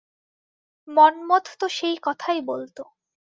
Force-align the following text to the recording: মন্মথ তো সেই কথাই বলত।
মন্মথ 0.87 1.45
তো 1.59 1.65
সেই 1.69 1.95
কথাই 2.01 2.39
বলত। 2.41 2.77